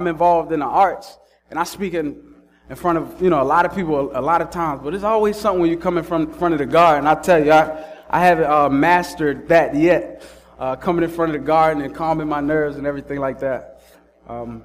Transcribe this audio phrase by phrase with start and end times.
[0.00, 1.18] I'm involved in the arts,
[1.50, 2.34] and I speak in,
[2.70, 5.04] in front of, you know, a lot of people a lot of times, but it's
[5.04, 7.52] always something when you come in front, front of the guard, and I tell you,
[7.52, 10.24] I, I haven't uh, mastered that yet,
[10.58, 13.82] uh, coming in front of the garden and calming my nerves and everything like that.
[14.26, 14.62] Um,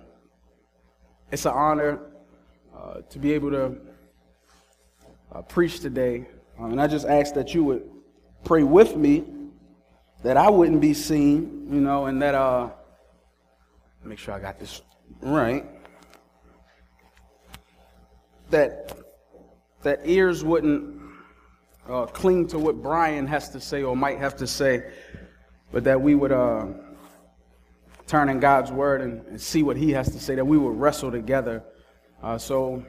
[1.30, 2.00] it's an honor
[2.74, 3.76] uh, to be able to
[5.34, 7.84] uh, preach today, um, and I just ask that you would
[8.46, 9.26] pray with me
[10.24, 12.70] that I wouldn't be seen, you know, and that, uh,
[14.06, 14.82] make sure I got this
[15.22, 15.66] right,
[18.50, 18.98] that,
[19.82, 21.02] that ears wouldn't
[21.88, 24.92] uh, cling to what Brian has to say or might have to say,
[25.72, 26.68] but that we would uh,
[28.08, 30.76] turn in God's word and, and, see what he has to say, that we would
[30.78, 31.64] wrestle together.
[32.22, 32.84] Uh, so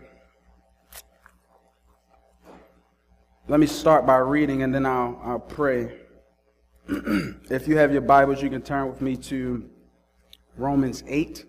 [3.48, 5.98] let me start by reading and then I'll, I'll pray.
[6.88, 9.68] if you have your Bibles, you can turn with me to
[10.56, 11.44] Romans 8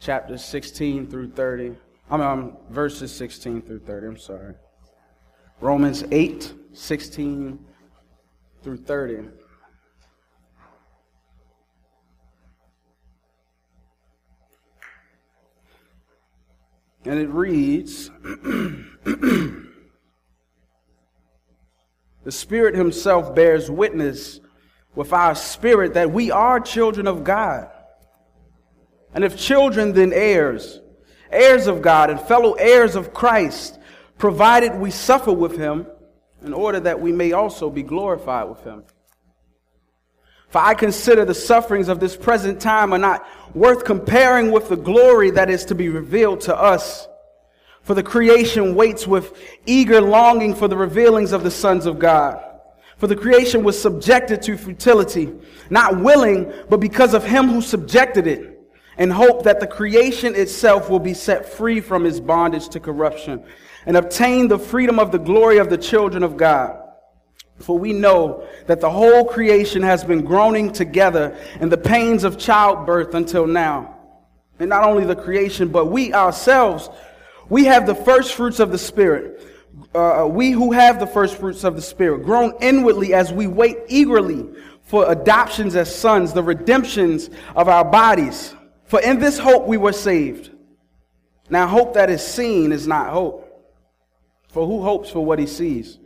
[0.00, 1.76] chapters 16 through 30.
[2.10, 4.06] I mean, um, verses 16 through 30.
[4.06, 4.54] I'm sorry.
[5.60, 7.58] Romans 8, 16
[8.62, 9.28] through 30.
[17.04, 18.10] And it reads
[22.24, 24.40] The Spirit Himself bears witness
[24.94, 27.70] with our spirit that we are children of God.
[29.18, 30.80] And if children, then heirs,
[31.32, 33.76] heirs of God and fellow heirs of Christ,
[34.16, 35.88] provided we suffer with him
[36.44, 38.84] in order that we may also be glorified with him.
[40.50, 44.76] For I consider the sufferings of this present time are not worth comparing with the
[44.76, 47.08] glory that is to be revealed to us.
[47.82, 52.40] For the creation waits with eager longing for the revealings of the sons of God.
[52.98, 55.34] For the creation was subjected to futility,
[55.70, 58.57] not willing, but because of him who subjected it
[58.98, 63.44] and hope that the creation itself will be set free from its bondage to corruption
[63.86, 66.76] and obtain the freedom of the glory of the children of God.
[67.60, 72.38] For we know that the whole creation has been groaning together in the pains of
[72.38, 73.96] childbirth until now.
[74.58, 76.90] And not only the creation, but we ourselves,
[77.48, 79.44] we have the first fruits of the Spirit.
[79.94, 83.78] Uh, we who have the first fruits of the Spirit, groan inwardly as we wait
[83.88, 84.46] eagerly
[84.82, 88.54] for adoptions as sons, the redemptions of our bodies.
[88.88, 90.50] For in this hope we were saved.
[91.50, 93.44] Now, hope that is seen is not hope.
[94.48, 95.98] For who hopes for what he sees?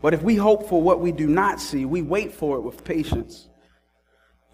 [0.00, 2.84] But if we hope for what we do not see, we wait for it with
[2.84, 3.48] patience.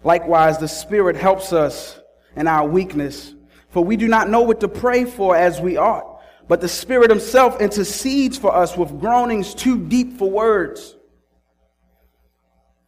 [0.03, 1.99] Likewise, the Spirit helps us
[2.35, 3.35] in our weakness,
[3.69, 6.21] for we do not know what to pray for as we ought.
[6.47, 10.95] But the Spirit Himself intercedes for us with groanings too deep for words.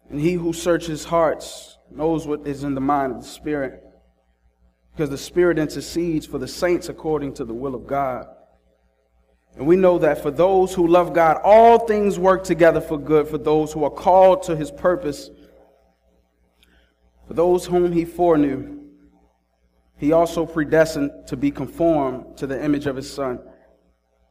[0.09, 3.84] And He who searches hearts knows what is in the mind of the Spirit
[4.96, 8.28] because the Spirit intercedes for the saints according to the will of God.
[9.58, 13.28] And we know that for those who love God, all things work together for good
[13.28, 15.30] for those who are called to his purpose.
[17.28, 18.84] For those whom he foreknew,
[19.98, 23.42] he also predestined to be conformed to the image of his Son,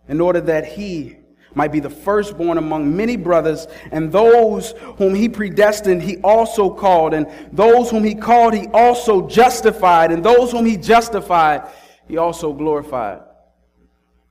[0.09, 1.19] in order that he
[1.55, 7.15] might be the firstborn among many brothers, and those whom he predestined, he also called,
[7.15, 11.69] and those whom he called, he also justified, and those whom he justified,
[12.09, 13.21] he also glorified.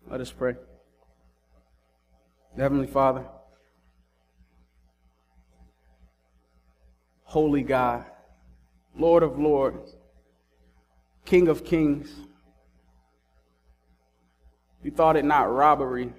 [0.07, 0.55] Let us pray.
[2.55, 3.25] Heavenly Father,
[7.23, 8.05] Holy God,
[8.95, 9.95] Lord of Lords,
[11.25, 12.13] King of Kings,
[14.83, 16.13] you thought it not robbery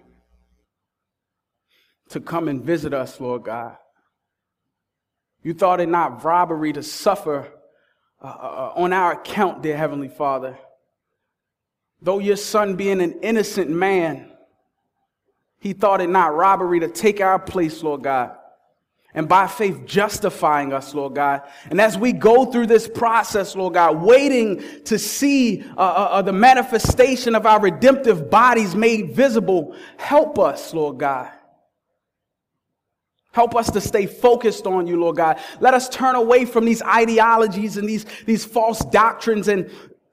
[2.11, 3.77] to come and visit us, Lord God.
[5.43, 7.49] You thought it not robbery to suffer
[8.23, 10.59] uh, uh, on our account, dear Heavenly Father.
[12.01, 14.31] Though your son being an innocent man,
[15.59, 18.37] he thought it not robbery to take our place, Lord God.
[19.17, 21.43] And by faith, justifying us, Lord God.
[21.71, 26.23] And as we go through this process, Lord God, waiting to see uh, uh, uh
[26.23, 31.31] the manifestation of our redemptive bodies made visible, help us, Lord God.
[33.35, 35.41] Help us to stay focused on you, Lord God.
[35.59, 39.69] Let us turn away from these ideologies and these, these false doctrines and,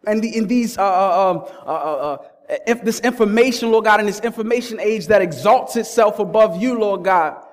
[0.08, 2.18] and, the, these, uh, uh, uh, uh, uh
[2.66, 7.04] if this information, Lord God, in this information age that exalts itself above you, Lord
[7.04, 7.46] God.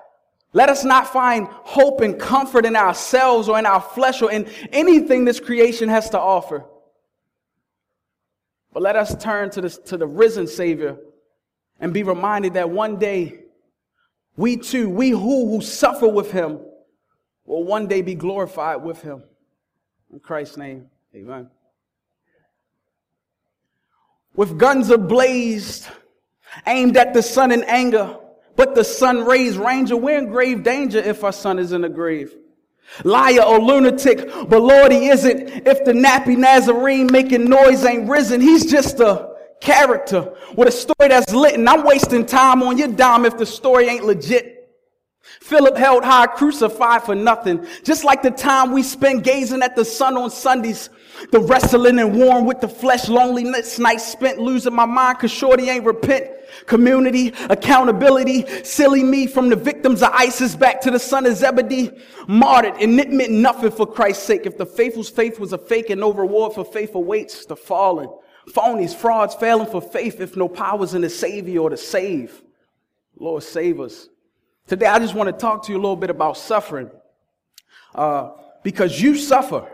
[0.55, 4.49] Let us not find hope and comfort in ourselves or in our flesh or in
[4.73, 6.65] anything this creation has to offer.
[8.73, 10.97] But let us turn to, this, to the risen Savior
[11.79, 13.41] and be reminded that one day
[14.39, 16.61] we too, we who, who suffer with him,
[17.45, 19.25] will one day be glorified with him.
[20.13, 21.51] In Christ's name, amen.
[24.37, 25.91] With guns ablazed,
[26.69, 28.17] aimed at the sun in anger,
[28.55, 31.89] but the sun rays, Ranger, we're in grave danger if our son is in the
[31.89, 32.33] grave.
[33.03, 35.67] Liar or lunatic, but Lord, he isn't.
[35.67, 41.09] If the nappy Nazarene making noise ain't risen, he's just a character with a story
[41.09, 41.55] that's lit.
[41.55, 44.59] And I'm wasting time on your dime if the story ain't legit.
[45.41, 47.67] Philip held high, crucified for nothing.
[47.85, 50.91] Just like the time we spend gazing at the sun on Sundays,
[51.33, 55.69] the wrestling and warm with the flesh, loneliness, nights spent losing my mind because shorty
[55.69, 56.27] ain't repent.
[56.67, 61.91] Community, accountability, silly me from the victims of ISIS back to the son of Zebedee,
[62.27, 64.47] martyred, and it meant nothing for Christ's sake.
[64.47, 68.09] If the faithful's faith was a fake and no reward for faith awaits the fallen.
[68.49, 72.43] Phonies, frauds, failing for faith if no powers in the Savior or to save.
[73.17, 74.09] Lord, save us.
[74.67, 76.91] Today, I just want to talk to you a little bit about suffering.
[77.95, 78.31] Uh,
[78.63, 79.67] because you suffer.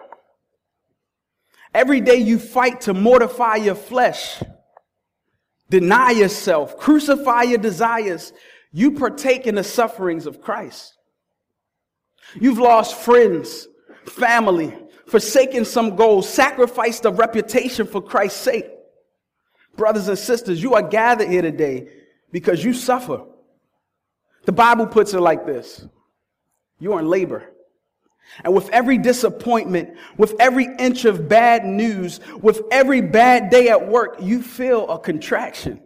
[1.74, 4.42] Every day you fight to mortify your flesh,
[5.68, 8.32] deny yourself, crucify your desires.
[8.70, 10.94] You partake in the sufferings of Christ.
[12.40, 13.66] You've lost friends,
[14.06, 18.66] family, forsaken some goals, sacrificed a reputation for Christ's sake.
[19.76, 21.88] Brothers and sisters, you are gathered here today
[22.30, 23.24] because you suffer.
[24.44, 25.86] The Bible puts it like this
[26.78, 27.50] you're in labor.
[28.42, 33.86] And with every disappointment, with every inch of bad news, with every bad day at
[33.86, 35.80] work, you feel a contraction.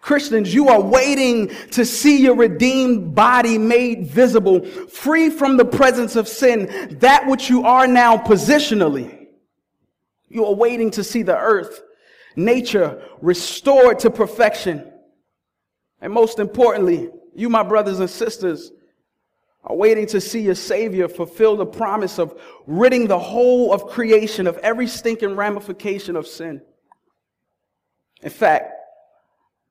[0.00, 6.16] Christians, you are waiting to see your redeemed body made visible, free from the presence
[6.16, 9.26] of sin, that which you are now positionally.
[10.28, 11.82] You are waiting to see the earth,
[12.34, 14.92] nature restored to perfection.
[16.00, 18.72] And most importantly, you, my brothers and sisters,
[19.64, 24.46] are waiting to see your Savior fulfill the promise of ridding the whole of creation
[24.46, 26.62] of every stinking ramification of sin.
[28.22, 28.75] In fact,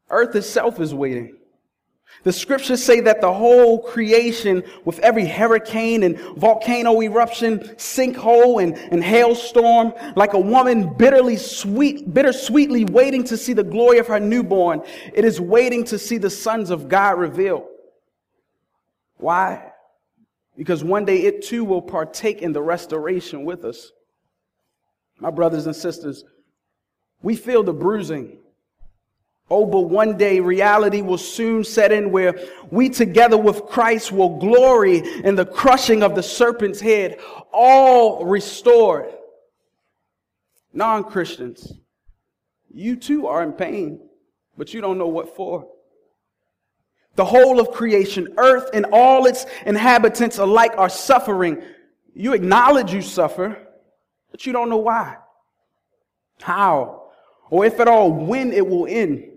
[0.09, 1.37] earth itself is waiting.
[2.23, 8.75] The scriptures say that the whole creation, with every hurricane and volcano eruption, sinkhole and,
[8.75, 14.19] and hailstorm, like a woman bitterly sweet, bittersweetly waiting to see the glory of her
[14.19, 14.81] newborn,
[15.13, 17.65] it is waiting to see the sons of God revealed.
[19.17, 19.71] Why?
[20.57, 23.91] Because one day it too will partake in the restoration with us.
[25.19, 26.23] My brothers and sisters,
[27.21, 28.39] we feel the bruising
[29.49, 32.33] Oh, but one day reality will soon set in where
[32.71, 37.19] we together with Christ will glory in the crushing of the serpent's head,
[37.53, 39.13] all restored.
[40.73, 41.73] Non Christians,
[42.73, 43.99] you too are in pain,
[44.57, 45.67] but you don't know what for.
[47.15, 51.61] The whole of creation, earth and all its inhabitants alike are suffering.
[52.15, 53.57] You acknowledge you suffer,
[54.31, 55.17] but you don't know why,
[56.41, 57.09] how,
[57.51, 59.33] or if at all, when it will end.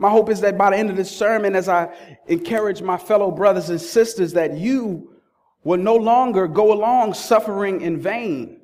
[0.00, 1.94] My hope is that by the end of this sermon, as I
[2.26, 5.12] encourage my fellow brothers and sisters, that you
[5.62, 8.62] will no longer go along suffering in vain.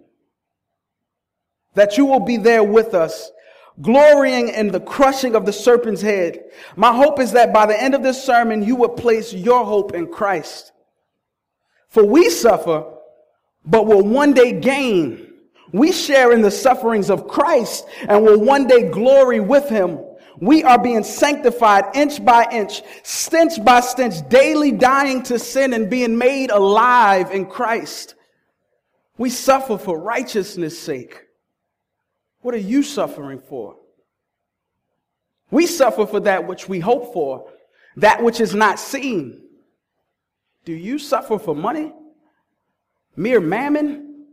[1.75, 3.31] That you will be there with us,
[3.83, 6.43] glorying in the crushing of the serpent's head.
[6.75, 9.93] My hope is that by the end of this sermon, you will place your hope
[9.93, 10.73] in Christ.
[11.91, 12.82] For we suffer,
[13.62, 15.35] but will one day gain.
[15.71, 19.99] We share in the sufferings of Christ and will one day glory with him.
[20.38, 25.88] We are being sanctified inch by inch, stench by stench, daily dying to sin and
[25.88, 28.14] being made alive in Christ.
[29.19, 31.22] We suffer for righteousness' sake.
[32.40, 33.76] What are you suffering for?
[35.50, 37.50] We suffer for that which we hope for,
[37.96, 39.43] that which is not seen.
[40.64, 41.93] Do you suffer for money?
[43.16, 44.26] Mere mammon?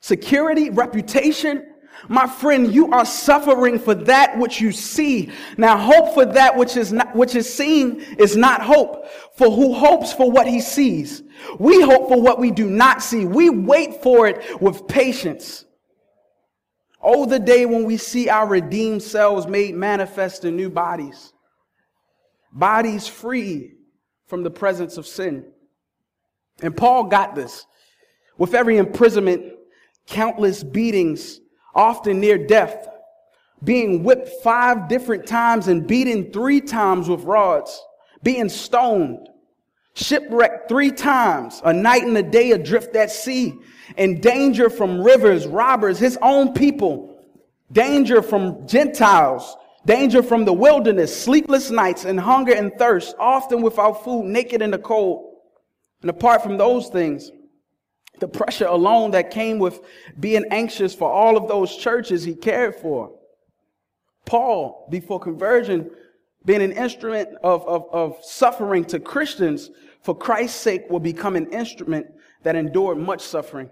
[0.00, 0.70] Security?
[0.70, 1.69] Reputation?
[2.08, 5.30] My friend, you are suffering for that which you see.
[5.56, 9.06] Now, hope for that which is not, which is seen is not hope.
[9.36, 11.22] For who hopes for what he sees?
[11.58, 13.24] We hope for what we do not see.
[13.24, 15.64] We wait for it with patience.
[17.02, 21.32] Oh, the day when we see our redeemed selves made manifest in new bodies.
[22.52, 23.74] Bodies free
[24.26, 25.44] from the presence of sin.
[26.62, 27.66] And Paul got this.
[28.36, 29.52] With every imprisonment,
[30.06, 31.40] countless beatings,
[31.74, 32.88] often near death,
[33.62, 37.82] being whipped five different times and beaten three times with rods,
[38.22, 39.28] being stoned,
[39.94, 43.54] shipwrecked three times, a night and a day adrift at sea,
[43.96, 47.18] in danger from rivers, robbers, his own people,
[47.72, 54.04] danger from Gentiles, danger from the wilderness, sleepless nights, and hunger and thirst, often without
[54.04, 55.36] food, naked in the cold.
[56.02, 57.30] And apart from those things,
[58.20, 59.80] The pressure alone that came with
[60.18, 63.12] being anxious for all of those churches he cared for.
[64.24, 65.90] Paul, before conversion,
[66.44, 69.70] being an instrument of, of, of suffering to Christians
[70.02, 72.06] for Christ's sake will become an instrument
[72.42, 73.70] that endured much suffering.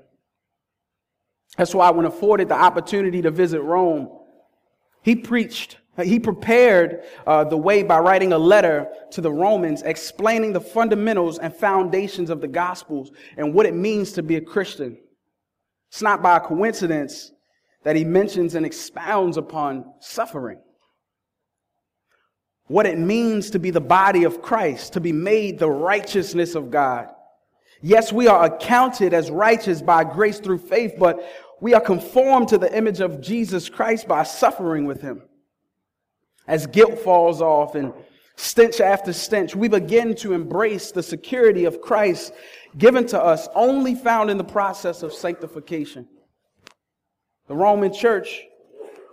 [1.57, 4.11] That's why when afforded the opportunity to visit Rome,
[5.03, 10.53] he preached, he prepared uh, the way by writing a letter to the Romans explaining
[10.53, 14.99] the fundamentals and foundations of the Gospels and what it means to be a Christian.
[15.91, 17.33] It's not by coincidence
[17.85, 20.59] that he mentions and expounds upon suffering.
[22.67, 26.71] What it means to be the body of Christ, to be made the righteousness of
[26.71, 27.09] God.
[27.81, 31.23] Yes, we are accounted as righteous by grace through faith, but
[31.61, 35.23] we are conformed to the image of Jesus Christ by suffering with him.
[36.49, 37.93] As guilt falls off and
[38.37, 42.33] stench after stench, we begin to embrace the security of Christ
[42.77, 46.09] given to us, only found in the process of sanctification.
[47.49, 48.43] The Roman church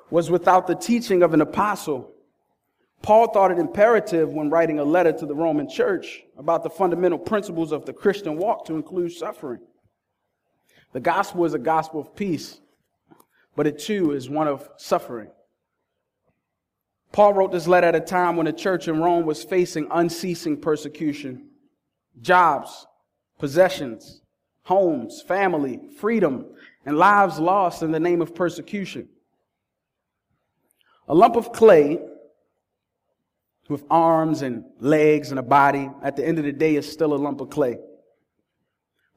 [0.09, 2.11] was without the teaching of an apostle.
[3.01, 7.19] Paul thought it imperative when writing a letter to the Roman church about the fundamental
[7.19, 9.59] principles of the Christian walk to include suffering.
[10.93, 12.59] The gospel is a gospel of peace,
[13.55, 15.29] but it too is one of suffering.
[17.15, 20.59] Paul wrote this letter at a time when the church in Rome was facing unceasing
[20.59, 21.47] persecution.
[22.19, 22.85] Jobs,
[23.39, 24.19] possessions,
[24.63, 26.45] homes, family, freedom,
[26.85, 29.07] and lives lost in the name of persecution.
[31.07, 32.01] A lump of clay
[33.69, 37.13] with arms and legs and a body, at the end of the day, is still
[37.13, 37.77] a lump of clay.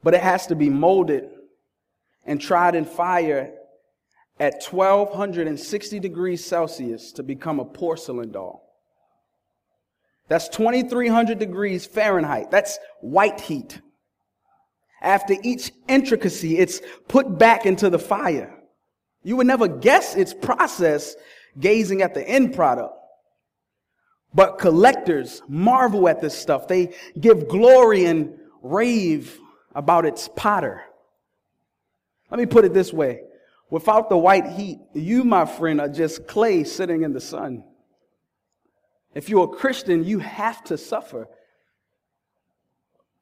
[0.03, 1.29] But it has to be molded
[2.25, 3.58] and tried in fire
[4.39, 8.65] at 1260 degrees Celsius to become a porcelain doll.
[10.29, 12.51] That's 2300 degrees Fahrenheit.
[12.51, 13.81] That's white heat.
[15.01, 18.55] After each intricacy, it's put back into the fire.
[19.23, 21.15] You would never guess its process
[21.59, 22.93] gazing at the end product.
[24.33, 26.67] But collectors marvel at this stuff.
[26.67, 29.37] They give glory and rave
[29.73, 30.83] about its potter.
[32.29, 33.21] Let me put it this way.
[33.69, 37.63] Without the white heat, you, my friend, are just clay sitting in the sun.
[39.13, 41.27] If you're a Christian, you have to suffer.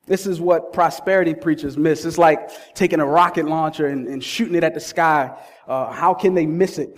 [0.06, 2.06] This is what prosperity preachers miss.
[2.06, 5.38] It's like taking a rocket launcher and, and shooting it at the sky.
[5.68, 6.98] Uh, how can they miss it?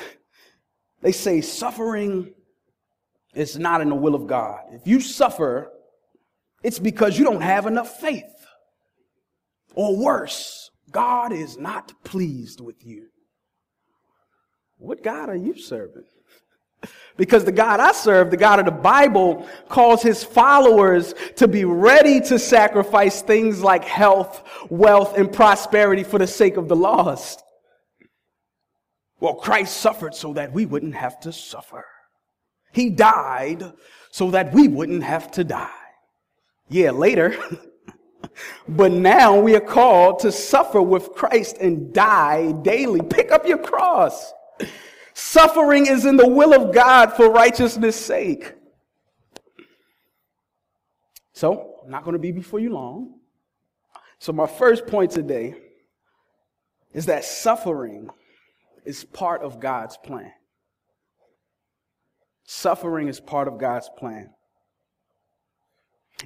[1.01, 2.33] They say suffering
[3.33, 4.59] is not in the will of God.
[4.71, 5.71] If you suffer,
[6.61, 8.25] it's because you don't have enough faith.
[9.73, 13.07] Or worse, God is not pleased with you.
[14.79, 16.05] What God are you serving?
[17.17, 21.65] Because the God I serve, the God of the Bible, calls his followers to be
[21.65, 27.43] ready to sacrifice things like health, wealth, and prosperity for the sake of the lost.
[29.19, 31.85] Well, Christ suffered so that we wouldn't have to suffer.
[32.71, 33.73] He died
[34.11, 35.69] so that we wouldn't have to die.
[36.69, 37.37] Yeah, later,
[38.67, 43.01] But now we are called to suffer with Christ and die daily.
[43.01, 44.33] Pick up your cross.
[45.19, 48.53] Suffering is in the will of God for righteousness' sake.
[51.33, 53.15] So, I'm not going to be before you long.
[54.19, 55.55] So, my first point today
[56.93, 58.09] is that suffering
[58.85, 60.31] is part of God's plan.
[62.45, 64.29] Suffering is part of God's plan.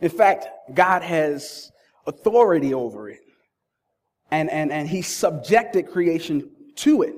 [0.03, 1.71] In fact, God has
[2.05, 3.21] authority over it.
[4.29, 7.15] And, and, and he subjected creation to it.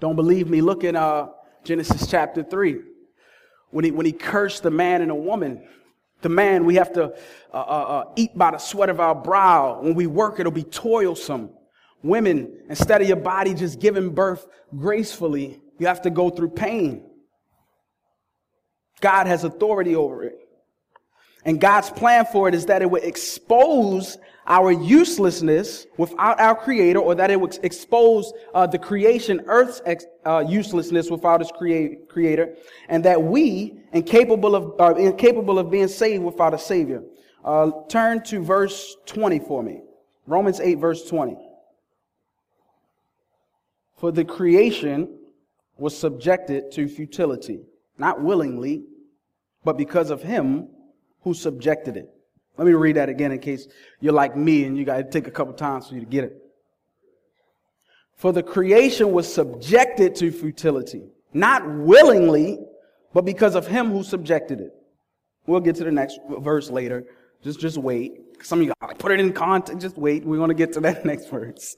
[0.00, 0.60] Don't believe me?
[0.60, 1.28] Look in uh,
[1.64, 2.80] Genesis chapter 3.
[3.70, 5.66] When he, when he cursed the man and the woman,
[6.22, 7.04] the man, we have to
[7.52, 9.80] uh, uh, uh, eat by the sweat of our brow.
[9.80, 11.50] When we work, it'll be toilsome.
[12.02, 17.04] Women, instead of your body just giving birth gracefully, you have to go through pain.
[19.00, 20.38] God has authority over it.
[21.44, 26.98] And God's plan for it is that it would expose our uselessness without our creator,
[26.98, 32.08] or that it would expose uh, the creation, earth's ex- uh, uselessness without its create-
[32.08, 32.54] creator,
[32.88, 37.02] and that we, incapable of, uh, incapable of being saved without a savior.
[37.44, 39.82] Uh, turn to verse 20 for me.
[40.26, 41.36] Romans 8, verse 20.
[43.96, 45.18] For the creation
[45.76, 47.60] was subjected to futility,
[47.98, 48.84] not willingly,
[49.64, 50.68] but because of him
[51.22, 52.10] who subjected it.
[52.58, 53.68] Let me read that again in case
[54.00, 56.24] you're like me and you got to take a couple times for you to get
[56.24, 56.36] it.
[58.16, 62.58] For the creation was subjected to futility, not willingly,
[63.14, 64.72] but because of him who subjected it.
[65.46, 67.04] We'll get to the next verse later.
[67.42, 68.12] Just, just wait.
[68.42, 69.80] Some of you got like, put it in context.
[69.80, 70.24] Just wait.
[70.24, 71.76] We're going to get to that next verse.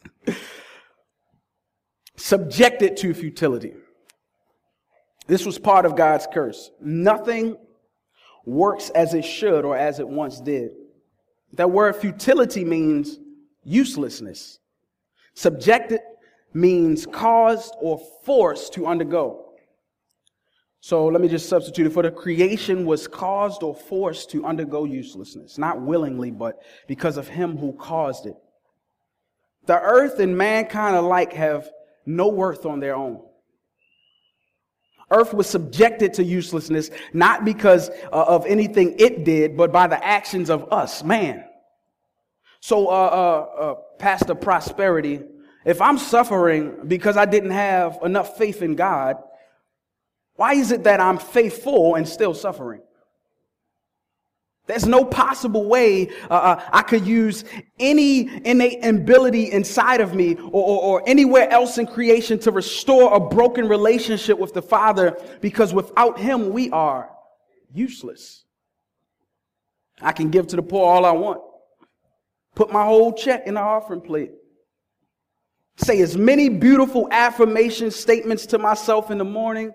[2.16, 3.74] Subjected to futility.
[5.26, 6.70] This was part of God's curse.
[6.80, 7.56] Nothing
[8.50, 10.72] works as it should or as it once did.
[11.54, 13.18] That word futility means
[13.64, 14.58] uselessness.
[15.34, 16.00] Subjected
[16.52, 19.46] means caused or forced to undergo.
[20.80, 24.84] So let me just substitute it for the creation was caused or forced to undergo
[24.84, 28.36] uselessness, not willingly, but because of him who caused it.
[29.66, 31.70] The earth and mankind alike have
[32.06, 33.22] no worth on their own.
[35.10, 40.02] Earth was subjected to uselessness, not because uh, of anything it did, but by the
[40.04, 41.44] actions of us, man.
[42.60, 45.20] So, uh, uh, uh Pastor Prosperity,
[45.64, 49.16] if I'm suffering because I didn't have enough faith in God,
[50.34, 52.80] why is it that I'm faithful and still suffering?
[54.70, 57.44] There's no possible way uh, uh, I could use
[57.80, 63.12] any innate ability inside of me or, or, or anywhere else in creation to restore
[63.12, 67.10] a broken relationship with the Father because without Him we are
[67.72, 68.44] useless.
[70.00, 71.40] I can give to the poor all I want,
[72.54, 74.30] put my whole check in the offering plate,
[75.78, 79.72] say as many beautiful affirmation statements to myself in the morning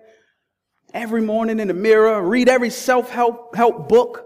[0.94, 4.25] every morning in the mirror, read every self help help book,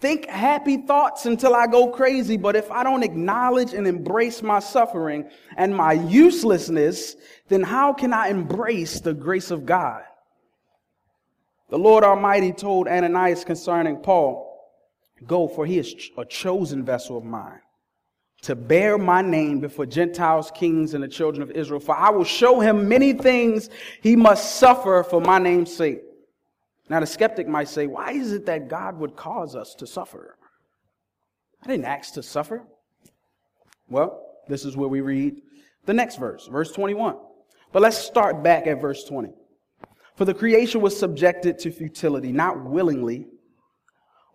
[0.00, 2.36] think happy thoughts until I go crazy.
[2.36, 7.16] But if I don't acknowledge and embrace my suffering and my uselessness,
[7.48, 10.02] then how can I embrace the grace of God?
[11.70, 14.46] The Lord Almighty told Ananias concerning Paul,
[15.26, 17.60] Go, for he is a chosen vessel of mine
[18.42, 21.80] to bear my name before Gentiles, kings, and the children of Israel.
[21.80, 23.68] For I will show him many things
[24.00, 26.02] he must suffer for my name's sake.
[26.88, 30.36] Now, the skeptic might say, Why is it that God would cause us to suffer?
[31.62, 32.64] I didn't ask to suffer.
[33.88, 35.42] Well, this is where we read
[35.86, 37.16] the next verse, verse 21.
[37.72, 39.30] But let's start back at verse 20.
[40.16, 43.26] For the creation was subjected to futility, not willingly,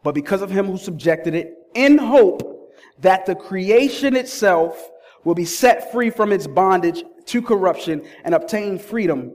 [0.03, 4.91] but because of him who subjected it, in hope that the creation itself
[5.23, 9.33] will be set free from its bondage to corruption and obtain freedom,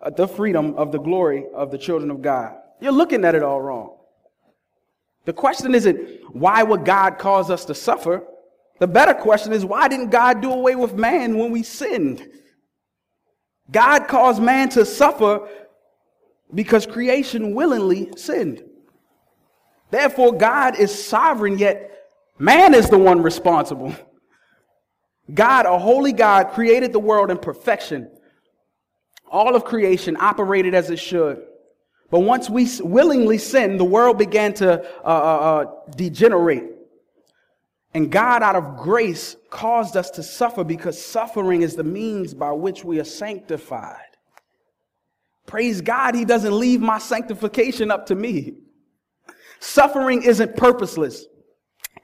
[0.00, 2.56] Uh, the freedom of the glory of the children of God.
[2.80, 3.96] You're looking at it all wrong.
[5.26, 8.24] The question isn't why would God cause us to suffer?
[8.78, 12.26] The better question is why didn't God do away with man when we sinned?
[13.70, 15.46] God caused man to suffer
[16.52, 18.64] because creation willingly sinned.
[19.90, 21.90] Therefore, God is sovereign, yet
[22.40, 23.94] Man is the one responsible.
[25.32, 28.10] God, a holy God, created the world in perfection.
[29.30, 31.46] All of creation operated as it should.
[32.10, 35.64] But once we willingly sinned, the world began to uh, uh, uh,
[35.94, 36.64] degenerate.
[37.94, 42.52] And God, out of grace, caused us to suffer because suffering is the means by
[42.52, 43.96] which we are sanctified.
[45.46, 48.54] Praise God, He doesn't leave my sanctification up to me.
[49.60, 51.26] Suffering isn't purposeless.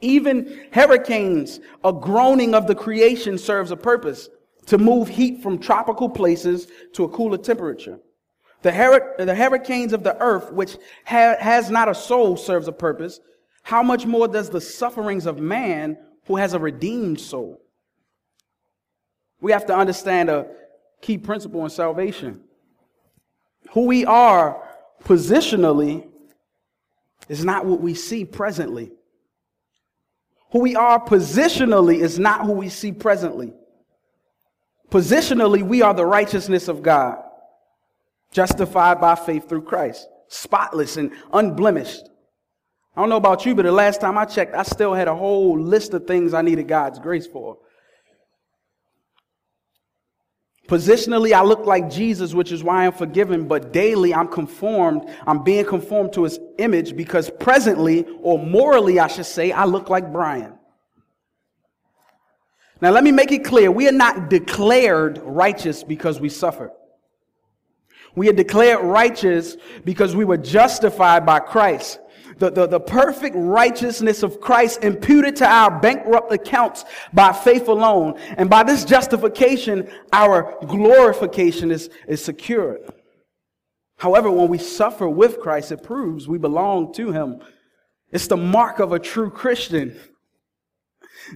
[0.00, 4.28] Even hurricanes, a groaning of the creation serves a purpose
[4.66, 7.98] to move heat from tropical places to a cooler temperature.
[8.62, 12.72] The, hur- the hurricanes of the earth, which ha- has not a soul, serves a
[12.72, 13.20] purpose.
[13.62, 17.60] How much more does the sufferings of man who has a redeemed soul?
[19.40, 20.48] We have to understand a
[21.00, 22.40] key principle in salvation.
[23.72, 24.62] Who we are
[25.04, 26.08] positionally
[27.28, 28.92] is not what we see presently.
[30.52, 33.52] Who we are positionally is not who we see presently.
[34.90, 37.18] Positionally, we are the righteousness of God,
[38.30, 42.08] justified by faith through Christ, spotless and unblemished.
[42.96, 45.14] I don't know about you, but the last time I checked, I still had a
[45.14, 47.58] whole list of things I needed God's grace for.
[50.68, 55.08] Positionally, I look like Jesus, which is why I'm forgiven, but daily I'm conformed.
[55.26, 59.88] I'm being conformed to his image because presently, or morally, I should say, I look
[59.88, 60.55] like Brian.
[62.80, 63.70] Now, let me make it clear.
[63.70, 66.72] We are not declared righteous because we suffer.
[68.14, 71.98] We are declared righteous because we were justified by Christ
[72.38, 78.18] the, the, the perfect righteousness of Christ imputed to our bankrupt accounts by faith alone.
[78.36, 82.80] And by this justification, our glorification is, is secured.
[83.98, 87.40] However, when we suffer with Christ, it proves we belong to Him.
[88.10, 89.98] It's the mark of a true Christian.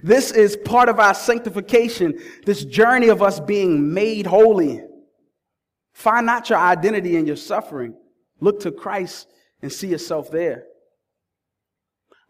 [0.03, 4.83] This is part of our sanctification, this journey of us being made holy.
[5.93, 7.95] Find not your identity in your suffering.
[8.39, 9.27] Look to Christ
[9.61, 10.65] and see yourself there.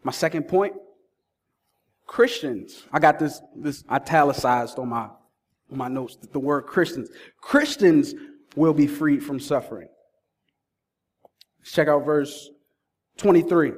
[0.02, 0.74] My second point
[2.06, 5.08] Christians, I got this, this italicized on my,
[5.70, 7.08] on my notes, the word Christians.
[7.40, 8.14] Christians
[8.54, 9.88] will be freed from suffering.
[11.60, 12.50] Let's check out verse
[13.16, 13.72] 23.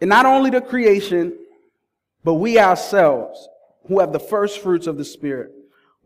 [0.00, 1.36] And not only the creation,
[2.24, 3.48] but we ourselves,
[3.86, 5.52] who have the first fruits of the Spirit,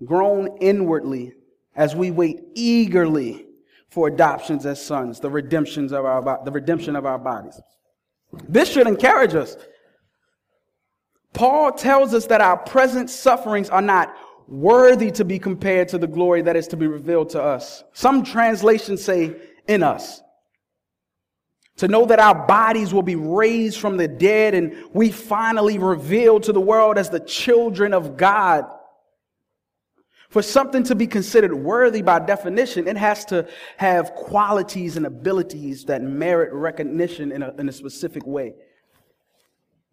[0.05, 1.33] groan inwardly
[1.75, 3.47] as we wait eagerly
[3.89, 7.61] for adoptions as sons, the redemptions of our the redemption of our bodies.
[8.49, 9.57] This should encourage us.
[11.33, 14.15] Paul tells us that our present sufferings are not
[14.47, 17.85] worthy to be compared to the glory that is to be revealed to us.
[17.93, 19.37] Some translations say
[19.69, 20.23] in us.
[21.81, 26.43] To know that our bodies will be raised from the dead and we finally revealed
[26.43, 28.67] to the world as the children of God.
[30.29, 35.87] For something to be considered worthy by definition, it has to have qualities and abilities
[35.87, 38.53] that merit recognition in a, in a specific way.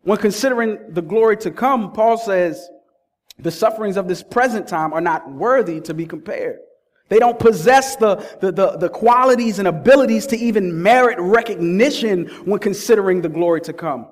[0.01, 2.69] When considering the glory to come, Paul says,
[3.39, 6.59] the sufferings of this present time are not worthy to be compared.
[7.09, 12.59] They don't possess the, the, the, the, qualities and abilities to even merit recognition when
[12.59, 14.07] considering the glory to come.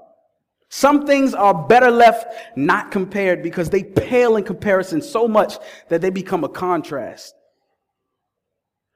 [0.69, 5.57] Some things are better left not compared because they pale in comparison so much
[5.89, 7.35] that they become a contrast.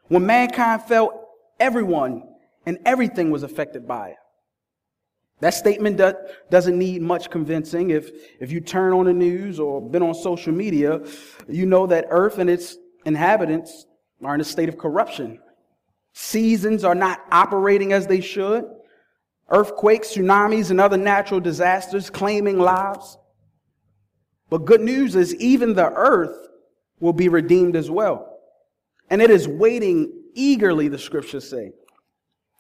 [0.08, 1.28] When mankind fell,
[1.60, 2.24] everyone
[2.66, 4.16] and everything was affected by it.
[5.42, 6.02] That statement
[6.50, 7.92] doesn't need much convincing.
[7.92, 11.02] If, if you turn on the news or been on social media,
[11.48, 13.86] you know that earth and its inhabitants
[14.24, 15.40] are in a state of corruption.
[16.14, 18.66] Seasons are not operating as they should.
[19.50, 23.18] Earthquakes, tsunamis, and other natural disasters claiming lives.
[24.50, 26.48] But good news is even the earth
[27.00, 28.38] will be redeemed as well.
[29.10, 31.72] And it is waiting eagerly, the scriptures say.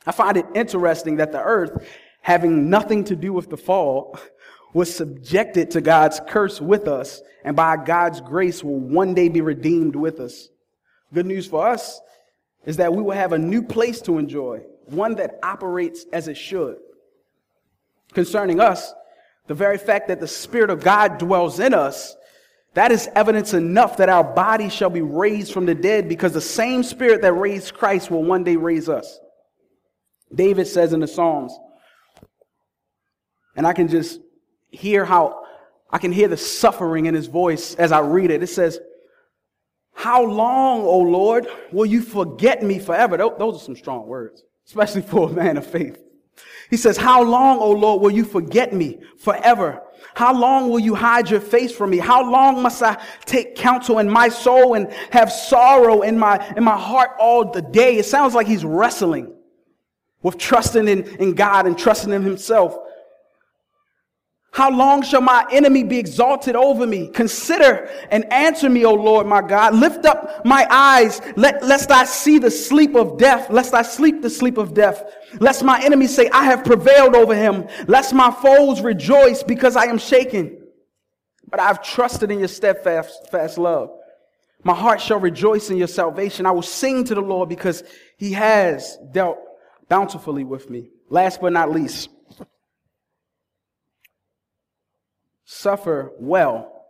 [0.06, 1.88] I find it interesting that the earth,
[2.22, 4.18] having nothing to do with the fall,
[4.74, 9.42] was subjected to God's curse with us, and by God's grace will one day be
[9.42, 10.50] redeemed with us.
[11.14, 12.00] Good news for us
[12.66, 16.38] is that we will have a new place to enjoy, one that operates as it
[16.38, 16.78] should.
[18.14, 18.94] Concerning us,
[19.48, 22.16] the very fact that the Spirit of God dwells in us,
[22.76, 26.42] that is evidence enough that our bodies shall be raised from the dead because the
[26.42, 29.20] same Spirit that raised Christ will one day raise us.
[30.34, 31.58] David says in the Psalms,
[33.56, 34.20] and I can just
[34.70, 35.44] hear how
[35.90, 38.44] I can hear the suffering in his voice as I read it.
[38.44, 38.80] It says,
[40.00, 43.18] how long, O Lord, will you forget me forever?
[43.18, 46.02] Those are some strong words, especially for a man of faith.
[46.70, 49.82] He says, How long, O Lord, will you forget me forever?
[50.14, 51.98] How long will you hide your face from me?
[51.98, 56.64] How long must I take counsel in my soul and have sorrow in my, in
[56.64, 57.98] my heart all the day?
[57.98, 59.36] It sounds like he's wrestling
[60.22, 62.78] with trusting in, in God and trusting in himself.
[64.52, 67.08] How long shall my enemy be exalted over me?
[67.10, 69.76] Consider and answer me, O Lord my God.
[69.76, 74.22] Lift up my eyes, let, lest I see the sleep of death, lest I sleep
[74.22, 75.04] the sleep of death.
[75.40, 77.68] Lest my enemy say, I have prevailed over him.
[77.88, 80.58] Lest my foes rejoice because I am shaken.
[81.48, 83.92] But I've trusted in your steadfast fast love.
[84.64, 86.46] My heart shall rejoice in your salvation.
[86.46, 87.84] I will sing to the Lord because
[88.18, 89.38] he has dealt
[89.88, 90.90] bountifully with me.
[91.10, 92.10] Last but not least,
[95.52, 96.86] suffer well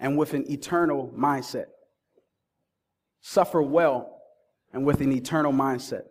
[0.00, 1.66] and with an eternal mindset.
[3.20, 4.20] Suffer well
[4.72, 6.02] and with an eternal mindset.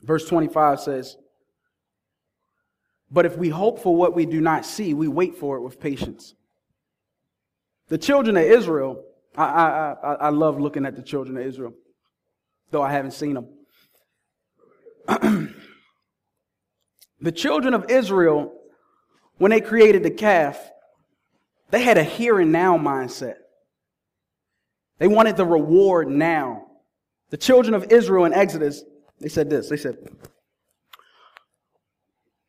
[0.00, 1.18] Verse 25 says,
[3.10, 5.78] But if we hope for what we do not see, we wait for it with
[5.78, 6.32] patience.
[7.88, 9.04] The children of Israel,
[9.36, 11.74] I, I, I, I love looking at the children of Israel,
[12.70, 13.48] though I haven't seen them.
[17.20, 18.54] the children of Israel
[19.40, 20.70] when they created the calf,
[21.70, 23.36] they had a here and now mindset.
[24.98, 26.66] They wanted the reward now.
[27.30, 28.84] The children of Israel in Exodus,
[29.18, 29.70] they said this.
[29.70, 29.96] They said,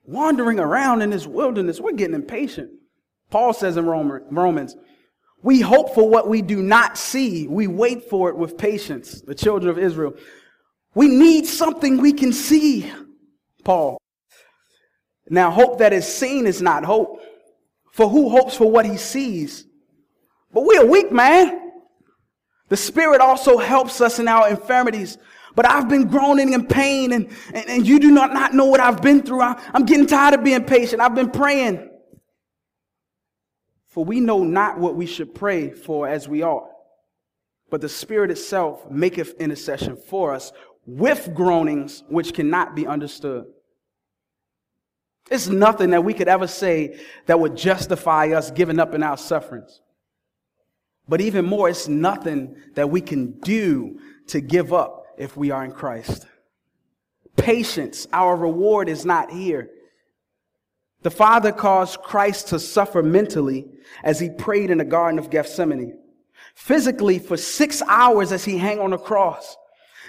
[0.04, 2.72] wandering around in this wilderness, we're getting impatient.
[3.30, 4.76] Paul says in Romans,
[5.42, 7.48] we hope for what we do not see.
[7.48, 9.22] We wait for it with patience.
[9.22, 10.14] The children of Israel.
[10.94, 12.92] We need something we can see.
[13.64, 14.01] Paul.
[15.32, 17.22] Now, hope that is seen is not hope.
[17.94, 19.66] For who hopes for what he sees?
[20.54, 21.72] But we are weak, man.
[22.68, 25.18] The Spirit also helps us in our infirmities.
[25.56, 28.82] But I've been groaning in pain, and, and, and you do not, not know what
[28.82, 29.42] I've been through.
[29.42, 31.02] I, I'm getting tired of being patient.
[31.02, 31.90] I've been praying.
[33.88, 36.68] For we know not what we should pray for as we ought.
[37.70, 40.52] But the Spirit itself maketh intercession for us
[40.86, 43.46] with groanings which cannot be understood.
[45.30, 49.18] It's nothing that we could ever say that would justify us giving up in our
[49.18, 49.82] sufferings.
[51.08, 55.64] But even more, it's nothing that we can do to give up if we are
[55.64, 56.26] in Christ.
[57.36, 59.70] Patience, our reward is not here.
[61.02, 63.68] The Father caused Christ to suffer mentally
[64.04, 65.98] as he prayed in the Garden of Gethsemane.
[66.54, 69.56] Physically, for six hours as he hung on the cross,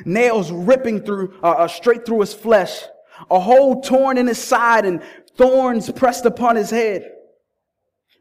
[0.04, 2.82] nails ripping through, uh, uh, straight through his flesh,
[3.30, 5.02] a hole torn in his side and
[5.36, 7.10] thorns pressed upon his head.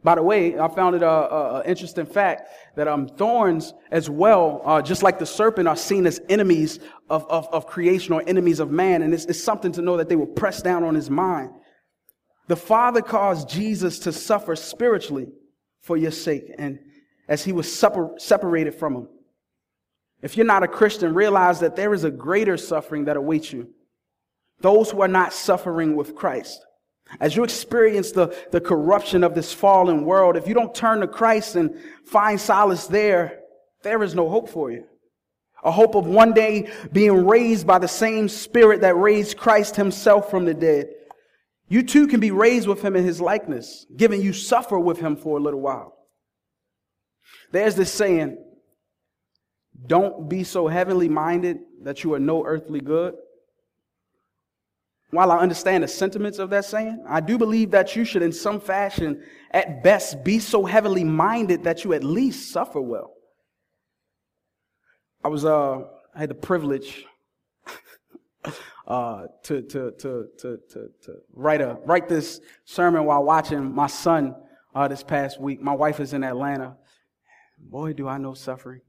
[0.04, 4.82] By the way, I found it an interesting fact that um, thorns as well, uh,
[4.82, 8.72] just like the serpent, are seen as enemies of, of, of creation or enemies of
[8.72, 9.04] man.
[9.04, 11.52] And it's, it's something to know that they were pressed down on his mind.
[12.48, 15.28] The Father caused Jesus to suffer spiritually
[15.82, 16.80] for your sake and
[17.28, 19.08] as he was separ- separated from him.
[20.22, 23.70] If you're not a Christian, realize that there is a greater suffering that awaits you.
[24.62, 26.65] Those who are not suffering with Christ.
[27.19, 31.08] As you experience the, the corruption of this fallen world, if you don't turn to
[31.08, 33.39] Christ and find solace there,
[33.84, 34.86] there is no hope for you.
[35.63, 40.30] A hope of one day being raised by the same spirit that raised Christ himself
[40.30, 40.88] from the dead.
[41.67, 45.15] You too can be raised with him in his likeness, given you suffer with him
[45.15, 45.93] for a little while.
[47.52, 48.38] There's this saying,
[49.86, 53.15] don't be so heavenly minded that you are no earthly good.
[55.12, 58.32] While I understand the sentiments of that saying, I do believe that you should, in
[58.32, 59.21] some fashion,
[59.52, 63.13] at best, be so heavenly minded that you at least suffer well.
[65.24, 65.80] I was, uh,
[66.15, 67.06] I had the privilege
[68.88, 73.88] uh, to, to, to, to, to, to write, a, write this sermon while watching my
[73.88, 74.34] son
[74.74, 75.62] uh, this past week.
[75.62, 76.78] My wife is in Atlanta.
[77.60, 78.82] Boy, do I know suffering.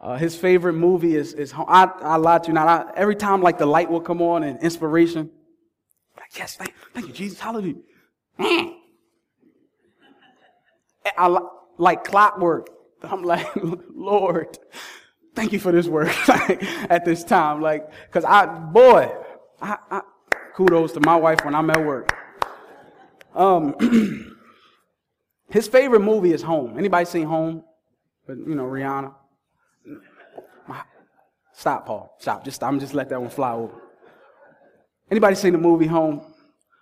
[0.00, 3.42] Uh, his favorite movie is, is I, I lied to you Now, I, every time
[3.42, 5.30] like the light will come on and inspiration,
[6.16, 7.76] like, yes, thank, thank you, Jesus, hallelujah.
[8.38, 8.74] Mm.
[11.18, 11.38] I,
[11.76, 12.68] like clockwork.
[13.02, 13.46] I'm like,
[13.94, 14.58] Lord,
[15.34, 17.60] thank you for this work at this time.
[17.60, 19.12] Like, cause I, boy,
[19.60, 20.00] I, I,
[20.54, 22.16] kudos to my wife when I'm at work.
[23.34, 24.36] Um,
[25.50, 26.78] his favorite movie is Home.
[26.78, 27.64] Anybody seen Home?
[28.26, 29.14] But you know, Rihanna.
[31.60, 32.16] Stop, Paul.
[32.18, 32.42] Stop.
[32.42, 33.82] Just I'm just let that one fly over.
[35.10, 36.22] Anybody seen the movie Home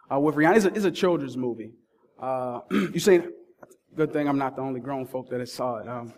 [0.09, 0.55] uh, with Rihanna?
[0.55, 1.73] It's a, it's a children's movie.
[2.17, 3.29] Uh, you seen?
[3.97, 5.89] Good thing I'm not the only grown folk that has saw it.
[5.89, 6.15] Um,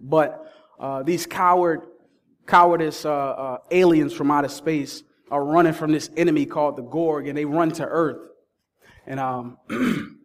[0.00, 1.82] but uh, these coward,
[2.48, 7.28] cowardice uh, uh, aliens from outer space are running from this enemy called the Gorg,
[7.28, 8.30] and they run to Earth.
[9.06, 9.58] And um,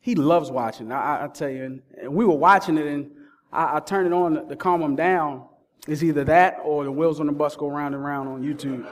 [0.00, 0.92] he loves watching.
[0.92, 3.12] I, I tell you, and, and, we were watching it, and
[3.50, 5.46] I, I turned it on to, to calm him down.
[5.86, 8.86] It's either that or the wheels on the bus go round and round on YouTube.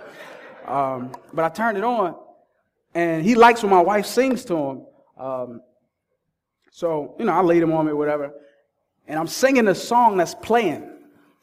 [0.67, 2.17] Um, but I turned it on,
[2.95, 4.87] and he likes when my wife sings to him.
[5.19, 5.61] Um,
[6.71, 8.33] so, you know, I laid him on me, whatever.
[9.07, 10.91] And I'm singing a song that's playing.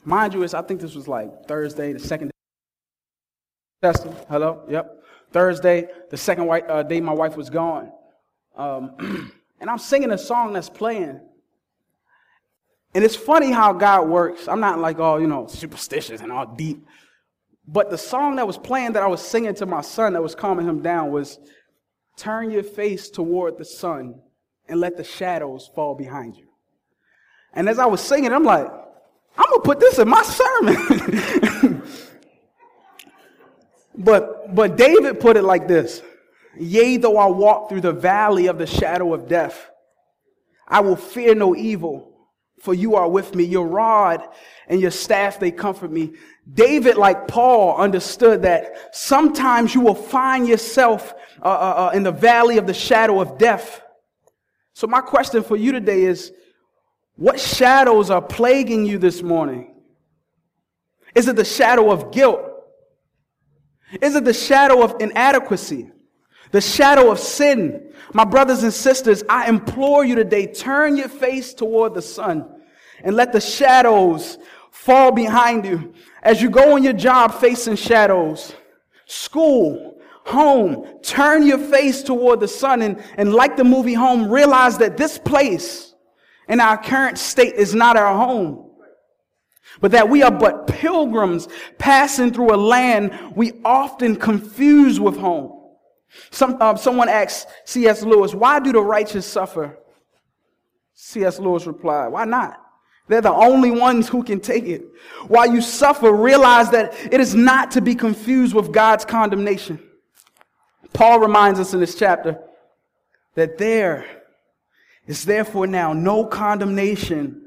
[0.04, 2.32] Mind you, it's, I think this was like Thursday, the second day.
[3.82, 4.16] Testing.
[4.30, 4.64] Hello?
[4.70, 5.04] Yep.
[5.32, 7.92] Thursday, the second uh, day my wife was gone.
[8.56, 11.22] Um, and I'm singing a song that's playing.
[12.94, 14.48] And it's funny how God works.
[14.48, 16.86] I'm not like all, you know, superstitious and all deep.
[17.68, 20.36] But the song that was playing that I was singing to my son that was
[20.36, 21.40] calming him down was
[22.18, 24.14] Turn your face toward the sun
[24.68, 26.50] and let the shadows fall behind you.
[27.54, 28.68] And as I was singing, I'm like,
[29.38, 31.82] I'm to put this in my sermon.
[33.98, 36.04] but, but David put it like this
[36.60, 39.72] Yea, though I walk through the valley of the shadow of death,
[40.68, 42.11] I will fear no evil
[42.62, 43.44] for you are with me.
[43.44, 44.22] Your rod
[44.68, 46.14] and your staff, they comfort me.
[46.54, 52.12] David, like Paul, understood that sometimes you will find yourself uh, uh, uh, in the
[52.12, 53.82] valley of the shadow of death.
[54.74, 56.32] So my question for you today is,
[57.16, 59.76] what shadows are plaguing you this morning?
[61.14, 62.42] Is it the shadow of guilt?
[64.02, 65.92] Is it the shadow of inadequacy?
[66.52, 67.92] The shadow of sin?
[68.14, 72.46] My brothers and sisters, I implore you today, turn your face toward the sun
[73.04, 74.38] and let the shadows
[74.70, 75.94] fall behind you.
[76.22, 78.54] As you go on your job facing shadows,
[79.06, 84.78] school, home, turn your face toward the sun and, and like the movie Home, realize
[84.80, 85.96] that this place
[86.48, 88.68] in our current state is not our home
[89.80, 95.61] but that we are but pilgrims passing through a land we often confuse with home.
[96.30, 98.04] Some, uh, someone asked C.S.
[98.04, 99.78] Lewis, why do the righteous suffer?
[100.94, 101.40] C.S.
[101.40, 102.62] Lewis replied, why not?
[103.08, 104.86] They're the only ones who can take it.
[105.28, 109.80] While you suffer, realize that it is not to be confused with God's condemnation.
[110.94, 112.40] Paul reminds us in this chapter
[113.36, 114.06] that there
[115.08, 117.42] is therefore now no condemnation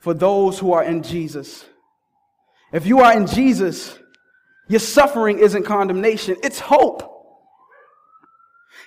[0.00, 1.64] for those who are in Jesus.
[2.72, 3.98] If you are in Jesus,
[4.68, 7.17] your suffering isn't condemnation, it's hope.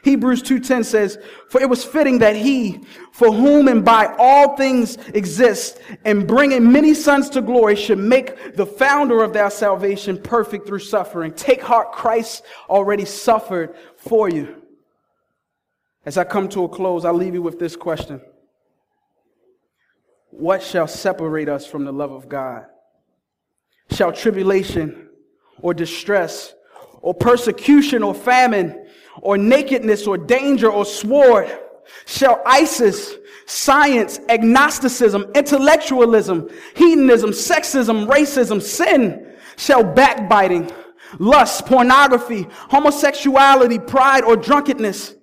[0.04, 4.98] Hebrews 2:10 says, "For it was fitting that he, for whom and by all things
[5.14, 10.66] exist, and bringing many sons to glory, should make the founder of their salvation perfect
[10.66, 11.34] through suffering.
[11.34, 14.56] Take heart, Christ already suffered for you."
[16.04, 18.22] As I come to a close, I'll leave you with this question.
[20.32, 22.66] What shall separate us from the love of God?
[23.92, 25.10] Shall tribulation
[25.62, 26.56] or distress
[27.02, 28.81] or persecution or famine
[29.22, 31.50] or nakedness or danger or sword?
[32.06, 40.72] Shall ISIS, science, agnosticism, intellectualism, hedonism, sexism, racism, sin, shall backbiting,
[41.20, 45.16] lust, pornography, homosexuality, pride, or drunkenness?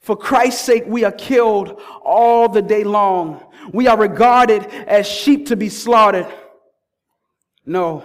[0.00, 3.44] For Christ's sake, we are killed all the day long.
[3.72, 6.32] We are regarded as sheep to be slaughtered.
[7.64, 8.04] No.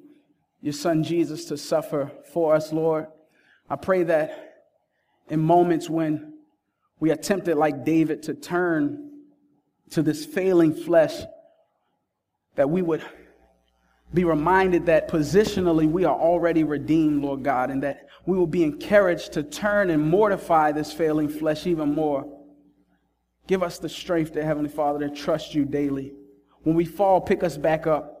[0.61, 3.07] your son Jesus to suffer for us, Lord.
[3.69, 4.65] I pray that
[5.27, 6.33] in moments when
[6.99, 9.09] we are tempted, like David, to turn
[9.91, 11.21] to this failing flesh,
[12.55, 13.03] that we would
[14.13, 18.63] be reminded that positionally we are already redeemed, Lord God, and that we will be
[18.63, 22.25] encouraged to turn and mortify this failing flesh even more.
[23.47, 26.13] Give us the strength, dear Heavenly Father, to trust you daily.
[26.63, 28.20] When we fall, pick us back up.